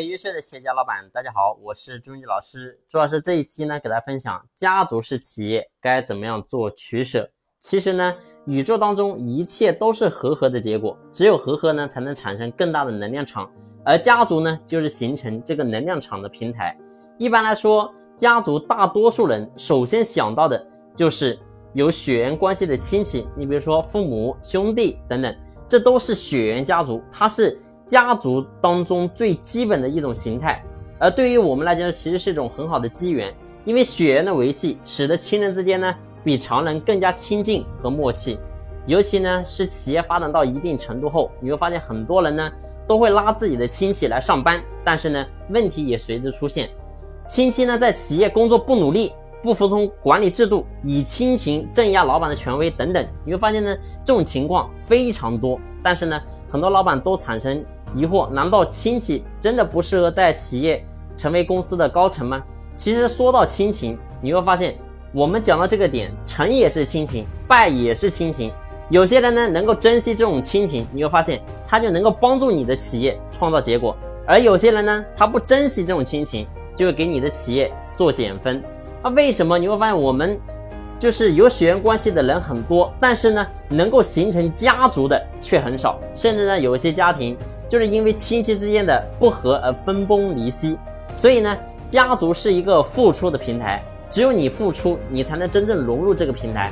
[0.00, 2.80] 优秀的企业家老板，大家好，我是朱毅老师。
[2.88, 7.30] 朱老师这一期呢，给大家分享家族式企业该怎么样做取舍。
[7.60, 8.14] 其实呢，
[8.46, 13.50] 宇宙当中一切都是和合的结果，只有和合呢，才能产生更大的能量场。
[13.84, 16.76] 而家族呢，就是形成这个能量场的平台。
[17.18, 20.66] 一般来说，家族大多数人首先想到的
[20.96, 21.38] 就是
[21.72, 25.34] 有血缘关系的亲戚，你比如说父母、兄弟等等，
[25.68, 27.56] 这都是血缘家族，它是。
[27.86, 30.62] 家族当中最基本的一种形态，
[30.98, 33.32] 而对于我们来讲，其实是一种很好的机缘，
[33.64, 35.94] 因为血缘的维系，使得亲人之间呢
[36.24, 38.38] 比常人更加亲近和默契。
[38.86, 42.50] 尤其呢是企业发展到一定程度后，你会发现很多人呢
[42.86, 46.70] 都会拉自己的亲戚来上班，但是呢问题也随之出现，
[47.28, 56.18] 亲戚呢在企业工作不努力，不服从管理制度，以亲情镇压老板的权威等等，你会发现呢这种情况非常多，但是呢
[56.50, 57.62] 很多老板都产生。
[57.94, 60.84] 疑惑：难道亲戚真的不适合在企业
[61.16, 62.42] 成为公司的高层吗？
[62.74, 64.74] 其实说到亲情，你会发现，
[65.12, 68.52] 我们讲到这个点，成也是亲情，败也是亲情。
[68.90, 73.94] 有些人呢能够珍惜这种亲情，你会发现他就能够帮助你的企业创造结果；
[74.26, 78.62] 而有些人呢，他不珍惜这种亲情，就会给你的企业做减分。
[79.02, 79.56] 那为什么？
[79.56, 80.38] 你会发现我们
[80.98, 87.36] 就是有血缘关系的人很多，但是呢，能够形成家族的却很少，甚至呢，有一些家庭。
[87.68, 90.78] 就是因为亲戚之间的不和而分崩离析，
[91.16, 91.56] 所以呢，
[91.88, 96.70] 家族是一个付出的平台，只有你付出，你才能真正融入这个平台，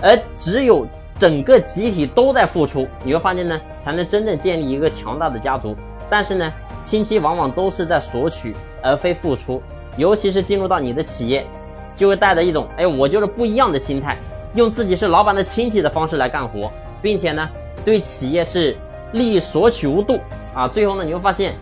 [0.00, 0.86] 而只有
[1.18, 5.76] 整个集体都在付出，你会发现呢，才能真正建立一个强大的家族。
[6.08, 6.52] 但是呢，
[6.82, 9.62] 亲戚往往都是在索取而非付出，
[9.96, 11.46] 尤其是进入到你的企业，
[11.94, 14.16] 就会带着一种哎，我就是不一样的心态，
[14.54, 17.48] 用自己是老板的亲戚的方式来干活，并且呢，
[17.84, 18.76] 对企业是。
[19.12, 20.18] 利益索取无度
[20.54, 20.66] 啊！
[20.68, 21.54] 最后呢，你会发现，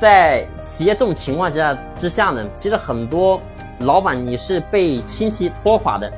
[0.00, 3.40] 在企业这种情况下之下呢，其实很多
[3.80, 6.10] 老板你是被亲戚拖垮的。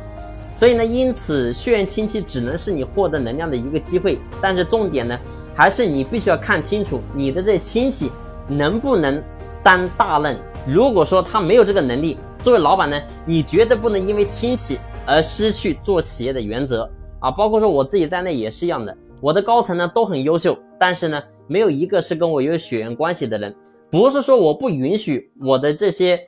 [0.57, 4.19] 所以呢，因此血缘亲戚只能是你获得能量的一个机会。
[4.43, 5.19] 但是重点呢，
[5.55, 8.13] 还是你必须要看清楚你的这亲戚
[8.47, 9.23] 能不能
[9.63, 10.37] 担大任。
[10.67, 16.91] 如果说他没有这个能力，作为老板呢，你绝对不能因为亲戚而失去做企业的原则
[17.21, 17.31] 啊！
[17.31, 18.95] 包括说我自己在内也是一样的。
[19.21, 23.55] 我的高层呢都很优秀，但是呢，没有一个是跟我有血缘关系的人。
[23.91, 26.21] 不是说我不允许我的这些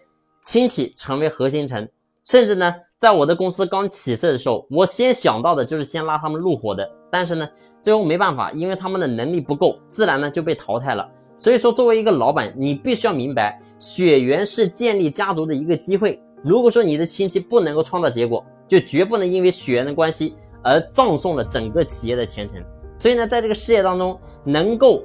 [0.42, 1.88] 亲戚成为核心层，
[2.24, 6.88] 甚至呢，在我的公司刚起色的时候，我先想到的就是先拉他们入伙的。
[7.10, 7.48] 但是呢，
[7.82, 11.08] 最后没办法，因为他们的能力不够，自然呢就被淘汰了。
[11.38, 16.20] 所以说，作为一个老板，你必须要明白，血缘是建立家族的一个机会。
[16.42, 22.62] 如果说你的亲戚不能够创造结果，就绝不能因为血缘的关系而葬送了整个企业的前程。
[23.02, 25.02] 所以呢，在这个事业当中，能够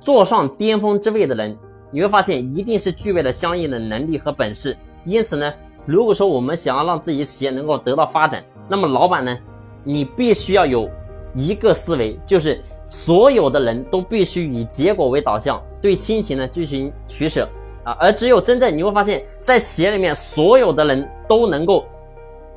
[0.00, 1.54] 坐上巅峰之位的人，
[1.90, 4.74] 你会发现一定是具备了相应的能力和本事。
[5.04, 5.52] 因此呢，
[5.84, 9.38] 如果说我们想要让自己企业能够得到发展，那么老板呢，
[9.84, 10.88] 你必须要有
[11.34, 17.46] 一个思维，就是所有的人都必须以结果为导向，对亲情呢进行取舍
[17.84, 17.94] 啊。
[18.00, 21.84] 而只有真正你会发现在企业里面，所有的人都能够。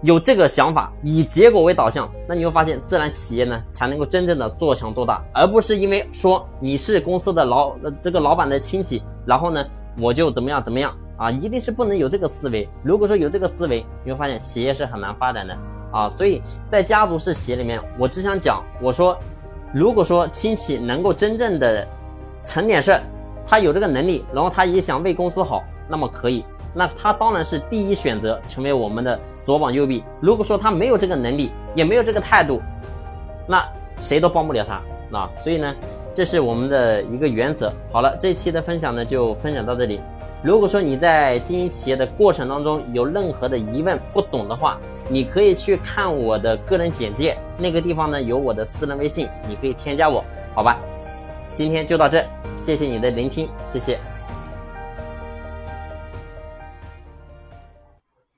[0.03, 9.65] 有这个想法，以结果为导向，那你会发现，自然企业呢才能够真正的做强做大，而不是因为说你是公司的老这个老板的亲戚，然后呢
[9.97, 12.67] 我就怎么样怎么样啊，一定是不能有这个思维。
[12.83, 15.57] 如果说有这个思维，你会发现企业是很难发展的
[15.91, 16.09] 啊。
[16.09, 19.17] 所以在家族式企业里面，我只想讲，我说，
[19.73, 21.87] 如果说亲戚能够真正的
[22.43, 23.01] 成点事儿，
[23.47, 26.43] 他有这个能力，然后他也想为公司好，那么可以。
[26.73, 30.03] 那他当然是第一选择，成为我们的左膀右臂。
[30.19, 32.61] 如果说他没有这个能力，也没有这个态度，
[33.47, 33.63] 那
[33.99, 34.81] 谁都帮不了他。
[35.09, 35.75] 那所以呢，
[36.13, 37.71] 这是我们的一个原则。
[37.91, 40.01] 好了，这期的分享呢就分享到这里。
[40.41, 50.23] 如果说你在经营企业的过程当中有任何的疑问、不懂的话，你可以去看我的个人简介，那个地方呢有我的私人微信，你可以添加我，
[50.53, 50.79] 好吧？
[51.53, 53.99] 今天就到这，谢谢你的聆听，谢谢。